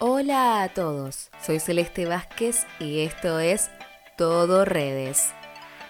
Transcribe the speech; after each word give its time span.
Hola 0.00 0.62
a 0.62 0.68
todos, 0.68 1.28
soy 1.44 1.58
Celeste 1.58 2.06
Vázquez 2.06 2.68
y 2.78 3.00
esto 3.00 3.40
es 3.40 3.68
Todo 4.16 4.64
Redes. 4.64 5.32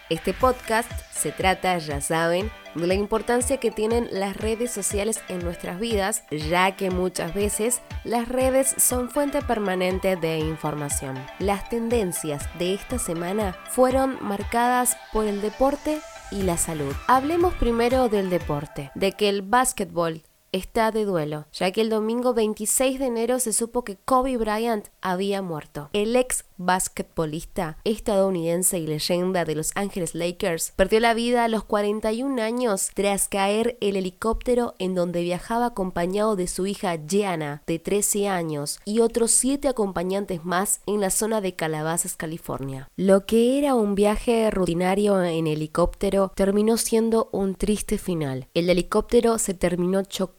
Este 0.08 0.32
podcast 0.32 0.90
se 1.12 1.30
trata, 1.30 1.76
ya 1.76 2.00
saben, 2.00 2.50
de 2.74 2.86
la 2.86 2.94
importancia 2.94 3.58
que 3.58 3.70
tienen 3.70 4.08
las 4.10 4.34
redes 4.34 4.70
sociales 4.70 5.20
en 5.28 5.40
nuestras 5.40 5.78
vidas, 5.78 6.24
ya 6.30 6.74
que 6.74 6.90
muchas 6.90 7.34
veces 7.34 7.82
las 8.04 8.28
redes 8.28 8.74
son 8.78 9.10
fuente 9.10 9.42
permanente 9.42 10.16
de 10.16 10.38
información. 10.38 11.22
Las 11.38 11.68
tendencias 11.68 12.48
de 12.58 12.72
esta 12.72 12.98
semana 12.98 13.58
fueron 13.68 14.16
marcadas 14.22 14.96
por 15.12 15.26
el 15.26 15.42
deporte 15.42 16.00
y 16.30 16.44
la 16.44 16.56
salud. 16.56 16.94
Hablemos 17.08 17.52
primero 17.56 18.08
del 18.08 18.30
deporte, 18.30 18.90
de 18.94 19.12
que 19.12 19.28
el 19.28 19.42
básquetbol 19.42 20.22
está 20.52 20.90
de 20.90 21.04
duelo, 21.04 21.46
ya 21.52 21.70
que 21.72 21.80
el 21.80 21.90
domingo 21.90 22.34
26 22.34 22.98
de 22.98 23.06
enero 23.06 23.38
se 23.38 23.52
supo 23.52 23.84
que 23.84 23.96
Kobe 23.96 24.36
Bryant 24.36 24.88
había 25.00 25.42
muerto. 25.42 25.90
El 25.92 26.16
ex 26.16 26.44
basquetbolista 26.56 27.78
estadounidense 27.84 28.78
y 28.78 28.86
leyenda 28.86 29.44
de 29.44 29.54
Los 29.54 29.70
Ángeles 29.76 30.14
Lakers 30.14 30.72
perdió 30.74 30.98
la 30.98 31.14
vida 31.14 31.44
a 31.44 31.48
los 31.48 31.62
41 31.64 32.42
años 32.42 32.90
tras 32.94 33.28
caer 33.28 33.76
el 33.80 33.96
helicóptero 33.96 34.74
en 34.78 34.94
donde 34.94 35.22
viajaba 35.22 35.66
acompañado 35.66 36.34
de 36.34 36.48
su 36.48 36.66
hija 36.66 36.96
Gianna, 37.06 37.62
de 37.66 37.78
13 37.78 38.28
años, 38.28 38.80
y 38.84 39.00
otros 39.00 39.30
7 39.32 39.68
acompañantes 39.68 40.44
más 40.44 40.80
en 40.86 41.00
la 41.00 41.10
zona 41.10 41.40
de 41.40 41.54
Calabasas, 41.54 42.16
California. 42.16 42.88
Lo 42.96 43.24
que 43.24 43.58
era 43.58 43.74
un 43.74 43.94
viaje 43.94 44.50
rutinario 44.50 45.22
en 45.22 45.46
helicóptero 45.46 46.32
terminó 46.34 46.76
siendo 46.76 47.28
un 47.32 47.54
triste 47.54 47.98
final. 47.98 48.48
El 48.54 48.68
helicóptero 48.68 49.38
se 49.38 49.54
terminó 49.54 50.02
chocando 50.02 50.37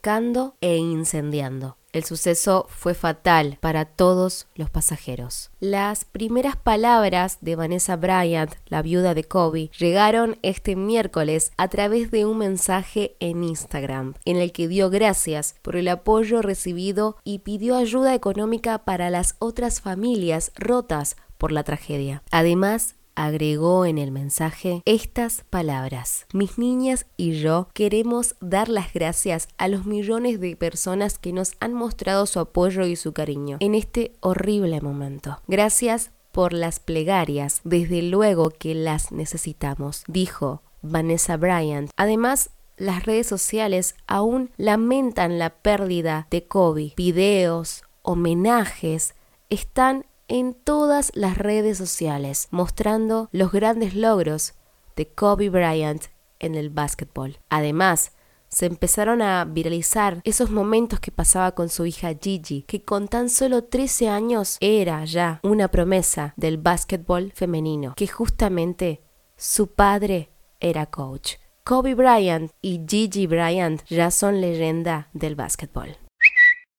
e 0.60 0.76
incendiando. 0.76 1.76
El 1.92 2.04
suceso 2.04 2.66
fue 2.68 2.94
fatal 2.94 3.58
para 3.60 3.84
todos 3.84 4.46
los 4.54 4.70
pasajeros. 4.70 5.50
Las 5.58 6.04
primeras 6.04 6.56
palabras 6.56 7.38
de 7.40 7.56
Vanessa 7.56 7.96
Bryant, 7.96 8.54
la 8.66 8.80
viuda 8.80 9.12
de 9.12 9.24
Kobe, 9.24 9.70
llegaron 9.76 10.38
este 10.42 10.76
miércoles 10.76 11.50
a 11.56 11.66
través 11.66 12.12
de 12.12 12.26
un 12.26 12.38
mensaje 12.38 13.16
en 13.18 13.42
Instagram, 13.42 14.14
en 14.24 14.36
el 14.36 14.52
que 14.52 14.68
dio 14.68 14.88
gracias 14.88 15.56
por 15.62 15.74
el 15.74 15.88
apoyo 15.88 16.42
recibido 16.42 17.16
y 17.24 17.40
pidió 17.40 17.76
ayuda 17.76 18.14
económica 18.14 18.84
para 18.84 19.10
las 19.10 19.34
otras 19.40 19.80
familias 19.80 20.52
rotas 20.54 21.16
por 21.38 21.50
la 21.50 21.64
tragedia. 21.64 22.22
Además, 22.30 22.94
agregó 23.14 23.86
en 23.86 23.98
el 23.98 24.10
mensaje 24.12 24.82
estas 24.84 25.44
palabras. 25.50 26.26
Mis 26.32 26.58
niñas 26.58 27.06
y 27.16 27.32
yo 27.32 27.68
queremos 27.74 28.36
dar 28.40 28.68
las 28.68 28.92
gracias 28.92 29.48
a 29.58 29.68
los 29.68 29.86
millones 29.86 30.40
de 30.40 30.56
personas 30.56 31.18
que 31.18 31.32
nos 31.32 31.52
han 31.60 31.74
mostrado 31.74 32.26
su 32.26 32.40
apoyo 32.40 32.84
y 32.86 32.96
su 32.96 33.12
cariño 33.12 33.56
en 33.60 33.74
este 33.74 34.12
horrible 34.20 34.80
momento. 34.80 35.40
Gracias 35.46 36.10
por 36.32 36.52
las 36.52 36.80
plegarias, 36.80 37.60
desde 37.64 38.02
luego 38.02 38.50
que 38.50 38.74
las 38.74 39.12
necesitamos, 39.12 40.04
dijo 40.06 40.62
Vanessa 40.82 41.36
Bryant. 41.36 41.90
Además, 41.96 42.50
las 42.76 43.04
redes 43.04 43.26
sociales 43.26 43.94
aún 44.06 44.50
lamentan 44.56 45.38
la 45.38 45.50
pérdida 45.50 46.26
de 46.30 46.44
Kobe. 46.44 46.94
Videos, 46.96 47.82
homenajes 48.02 49.14
están 49.50 50.06
en 50.30 50.54
todas 50.54 51.10
las 51.14 51.36
redes 51.36 51.76
sociales, 51.76 52.46
mostrando 52.52 53.28
los 53.32 53.50
grandes 53.50 53.94
logros 53.94 54.54
de 54.94 55.08
Kobe 55.08 55.50
Bryant 55.50 56.04
en 56.38 56.54
el 56.54 56.70
básquetbol. 56.70 57.38
Además, 57.50 58.12
se 58.48 58.66
empezaron 58.66 59.22
a 59.22 59.44
viralizar 59.44 60.20
esos 60.24 60.50
momentos 60.50 61.00
que 61.00 61.10
pasaba 61.10 61.52
con 61.52 61.68
su 61.68 61.84
hija 61.84 62.14
Gigi, 62.14 62.62
que 62.62 62.82
con 62.82 63.08
tan 63.08 63.28
solo 63.28 63.64
13 63.64 64.08
años 64.08 64.56
era 64.60 65.04
ya 65.04 65.40
una 65.42 65.68
promesa 65.68 66.32
del 66.36 66.58
básquetbol 66.58 67.32
femenino, 67.32 67.94
que 67.96 68.06
justamente 68.06 69.02
su 69.36 69.72
padre 69.72 70.30
era 70.60 70.86
coach. 70.86 71.34
Kobe 71.64 71.94
Bryant 71.94 72.52
y 72.62 72.80
Gigi 72.88 73.26
Bryant 73.26 73.82
ya 73.88 74.12
son 74.12 74.40
leyenda 74.40 75.10
del 75.12 75.34
básquetbol. 75.34 75.96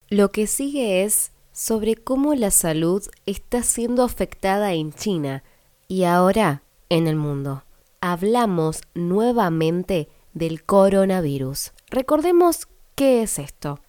Lo 0.09 0.31
que 0.31 0.47
sigue 0.47 1.03
es 1.03 1.31
sobre 1.51 1.95
cómo 1.95 2.33
la 2.33 2.51
salud 2.51 3.03
está 3.25 3.63
siendo 3.63 4.03
afectada 4.03 4.73
en 4.73 4.93
China 4.93 5.43
y 5.87 6.03
ahora 6.03 6.63
en 6.89 7.07
el 7.07 7.15
mundo. 7.15 7.63
Hablamos 7.99 8.81
nuevamente 8.93 10.09
del 10.33 10.63
coronavirus. 10.63 11.73
Recordemos 11.89 12.67
qué 12.95 13.23
es 13.23 13.39
esto. 13.39 13.79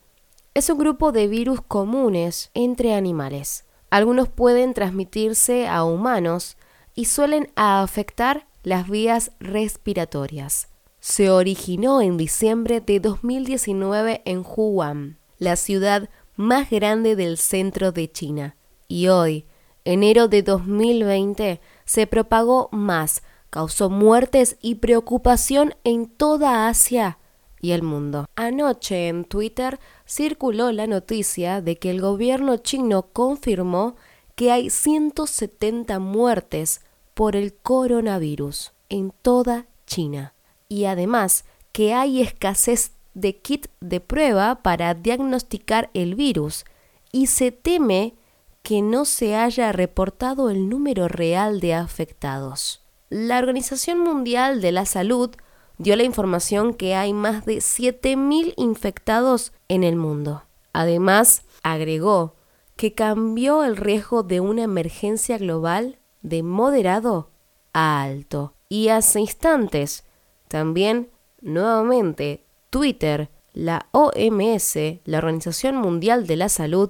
Es 0.55 0.69
un 0.69 0.79
grupo 0.79 1.13
de 1.13 1.29
virus 1.29 1.61
comunes 1.63 2.51
entre 2.55 2.95
animales. 2.95 3.65
Algunos 3.91 4.29
pueden 4.29 4.75
transmitirse 4.75 5.69
a 5.69 5.85
humanos 5.85 6.57
y 6.95 7.07
suelen 7.07 7.51
afectar 7.57 8.47
las 8.63 8.89
vías 8.89 9.33
respiratorias. 9.41 10.69
Se 11.01 11.31
originó 11.31 12.01
en 12.01 12.17
diciembre 12.17 12.81
de 12.81 13.01
2019 13.01 14.23
en 14.25 14.45
Wuhan, 14.45 15.19
la 15.39 15.57
ciudad 15.57 16.09
más 16.37 16.71
grande 16.71 17.17
del 17.17 17.39
centro 17.39 17.93
de 17.93 18.11
China. 18.11 18.57
Y 18.89 19.09
hoy, 19.09 19.47
enero 19.85 20.29
de 20.29 20.43
2020, 20.43 21.61
se 21.85 22.07
propagó 22.07 22.69
más, 22.73 23.23
causó 23.51 23.91
muertes 23.91 24.57
y 24.61 24.77
preocupación 24.77 25.75
en 25.85 26.07
toda 26.07 26.69
Asia 26.69 27.19
y 27.61 27.73
el 27.73 27.83
mundo. 27.83 28.27
Anoche 28.35 29.09
en 29.09 29.25
Twitter 29.25 29.79
circuló 30.07 30.73
la 30.73 30.87
noticia 30.87 31.63
de 31.63 31.79
que 31.79 31.91
el 31.91 32.01
gobierno 32.01 32.57
chino 32.59 33.03
confirmó 33.13 33.97
que 34.35 34.51
hay 34.51 34.71
170 34.71 35.99
muertes 35.99 36.81
por 37.15 37.37
el 37.37 37.55
coronavirus 37.55 38.73
en 38.89 39.13
toda 39.23 39.67
China 39.87 40.35
y 40.69 40.87
además 40.87 41.45
que 41.71 41.95
hay 41.95 42.21
escasez 42.21 42.93
de 43.15 43.37
kit 43.37 43.69
de 43.81 44.01
prueba 44.01 44.63
para 44.63 44.95
diagnosticar 44.95 45.91
el 45.95 46.15
virus 46.15 46.65
y 47.11 47.27
se 47.27 47.53
teme 47.53 48.15
que 48.63 48.81
no 48.81 49.05
se 49.05 49.37
haya 49.37 49.73
reportado 49.73 50.51
el 50.51 50.69
número 50.69 51.09
real 51.09 51.61
de 51.61 51.75
afectados. 51.75 52.83
La 53.11 53.39
Organización 53.39 53.99
Mundial 53.99 54.61
de 54.61 54.73
la 54.73 54.87
Salud 54.87 55.31
dio 55.79 55.97
la 55.97 56.05
información 56.05 56.75
que 56.75 56.95
hay 56.95 57.13
más 57.13 57.45
de 57.45 57.57
7.000 57.57 58.55
infectados 58.57 59.53
en 59.69 59.85
el 59.85 59.97
mundo. 59.97 60.45
Además, 60.73 61.45
agregó 61.63 62.37
que 62.77 62.95
cambió 62.95 63.65
el 63.65 63.77
riesgo 63.77 64.23
de 64.23 64.41
una 64.41 64.63
emergencia 64.63 65.39
global 65.39 65.99
de 66.23 66.43
moderado 66.43 67.31
a 67.73 68.03
alto. 68.03 68.55
Y 68.69 68.89
hace 68.89 69.21
instantes, 69.21 70.05
también, 70.49 71.11
nuevamente, 71.41 72.45
Twitter, 72.73 73.29
la 73.53 73.87
OMS, 73.93 74.79
la 75.05 75.19
Organización 75.19 75.77
Mundial 75.77 76.27
de 76.27 76.37
la 76.37 76.49
Salud, 76.49 76.89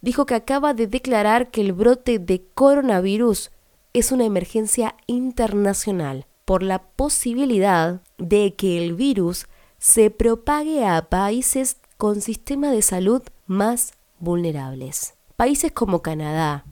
dijo 0.00 0.24
que 0.24 0.36
acaba 0.36 0.72
de 0.72 0.86
declarar 0.86 1.50
que 1.50 1.62
el 1.62 1.72
brote 1.72 2.20
de 2.20 2.46
coronavirus 2.54 3.50
es 3.92 4.12
una 4.12 4.24
emergencia 4.24 4.94
internacional 5.08 6.26
por 6.44 6.62
la 6.62 6.78
posibilidad 6.78 8.02
de 8.18 8.54
que 8.54 8.78
el 8.78 8.94
virus 8.94 9.48
se 9.78 10.10
propague 10.12 10.86
a 10.86 11.10
países 11.10 11.78
con 11.96 12.20
sistema 12.20 12.70
de 12.70 12.82
salud 12.82 13.22
más 13.46 13.94
vulnerables. 14.20 15.14
Países 15.34 15.72
como 15.72 16.02
Canadá, 16.02 16.66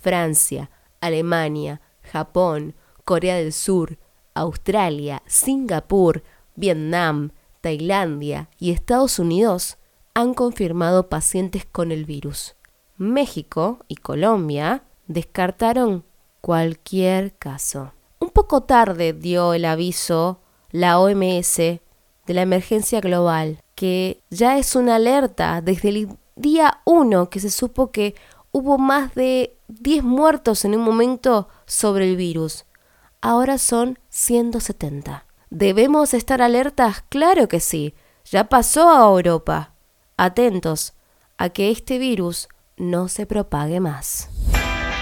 Francia, 0.00 0.70
Alemania, 1.02 1.82
Japón, 2.00 2.74
Corea 3.04 3.36
del 3.36 3.52
Sur, 3.52 3.98
Australia, 4.32 5.22
Singapur, 5.26 6.22
Vietnam, 6.56 7.32
Tailandia 7.68 8.48
y 8.58 8.70
Estados 8.70 9.18
Unidos 9.18 9.76
han 10.14 10.32
confirmado 10.32 11.10
pacientes 11.10 11.66
con 11.66 11.92
el 11.92 12.06
virus. 12.06 12.56
México 12.96 13.84
y 13.88 13.96
Colombia 13.96 14.84
descartaron 15.06 16.06
cualquier 16.40 17.36
caso. 17.36 17.92
Un 18.20 18.30
poco 18.30 18.62
tarde 18.62 19.12
dio 19.12 19.52
el 19.52 19.66
aviso 19.66 20.40
la 20.70 20.98
OMS 20.98 21.56
de 21.58 21.80
la 22.28 22.40
emergencia 22.40 23.02
global, 23.02 23.62
que 23.74 24.22
ya 24.30 24.56
es 24.56 24.74
una 24.74 24.94
alerta 24.94 25.60
desde 25.60 25.90
el 25.90 26.08
día 26.36 26.80
1 26.86 27.28
que 27.28 27.38
se 27.38 27.50
supo 27.50 27.92
que 27.92 28.14
hubo 28.50 28.78
más 28.78 29.14
de 29.14 29.58
10 29.68 30.04
muertos 30.04 30.64
en 30.64 30.74
un 30.74 30.80
momento 30.80 31.48
sobre 31.66 32.08
el 32.08 32.16
virus. 32.16 32.64
Ahora 33.20 33.58
son 33.58 33.98
170. 34.08 35.27
¿Debemos 35.50 36.12
estar 36.12 36.42
alertas? 36.42 37.04
Claro 37.08 37.48
que 37.48 37.60
sí. 37.60 37.94
Ya 38.24 38.44
pasó 38.44 38.90
a 38.90 39.08
Europa. 39.10 39.72
Atentos 40.16 40.94
a 41.38 41.48
que 41.48 41.70
este 41.70 41.98
virus 41.98 42.48
no 42.76 43.08
se 43.08 43.24
propague 43.24 43.80
más. 43.80 44.28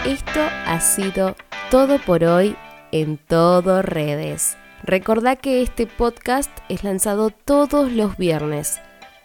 Esto 0.04 0.40
ha 0.66 0.80
sido 0.80 1.34
todo 1.70 1.98
por 1.98 2.22
hoy 2.22 2.56
en 2.92 3.18
todo 3.18 3.82
redes. 3.82 4.56
Recordá 4.84 5.34
que 5.34 5.62
este 5.62 5.86
podcast 5.86 6.50
es 6.68 6.84
lanzado 6.84 7.30
todos 7.30 7.90
los 7.90 8.16
viernes. 8.16 8.80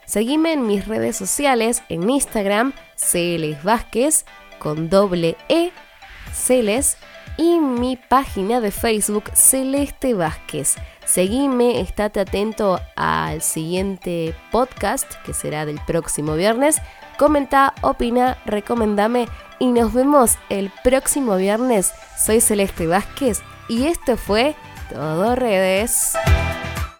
Seguime 0.07 0.53
en 0.53 0.65
mis 0.65 0.88
redes 0.88 1.15
sociales, 1.15 1.83
en 1.89 2.09
Instagram, 2.09 2.74
Celes 2.95 3.63
Vázquez, 3.63 4.25
con 4.57 4.89
doble 4.89 5.38
E, 5.50 5.71
Celes, 6.33 6.97
y 7.38 7.59
mi 7.59 7.95
página 7.95 8.59
de 8.59 8.71
Facebook, 8.71 9.25
Celeste 9.33 10.13
Vázquez. 10.13 10.75
Seguime, 11.12 11.81
estate 11.81 12.22
atento 12.22 12.80
al 12.96 13.42
siguiente 13.42 14.34
podcast, 14.50 15.12
que 15.25 15.34
será 15.34 15.66
del 15.66 15.78
próximo 15.86 16.36
viernes. 16.36 16.81
Comenta, 17.19 17.74
opina, 17.81 18.38
recomendame 18.46 19.28
y 19.60 19.74
nos 19.74 19.94
vemos 19.94 20.38
el 20.48 20.72
próximo 20.86 21.36
viernes. 21.36 21.92
Soy 22.18 22.40
Celeste 22.40 22.88
Vázquez 22.88 23.42
y 23.68 23.88
esto 23.88 24.16
fue 24.16 24.56
Todo 24.90 25.36
Redes. 25.36 26.13